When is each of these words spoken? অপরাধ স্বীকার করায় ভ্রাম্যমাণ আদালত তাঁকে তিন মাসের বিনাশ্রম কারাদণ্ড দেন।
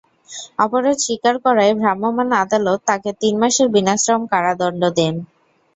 অপরাধ 0.59 0.97
স্বীকার 0.99 1.35
করায় 1.45 1.73
ভ্রাম্যমাণ 1.79 2.27
আদালত 2.43 2.79
তাঁকে 2.87 3.11
তিন 3.21 3.33
মাসের 3.41 3.67
বিনাশ্রম 3.75 4.21
কারাদণ্ড 4.31 4.81
দেন। 4.97 5.15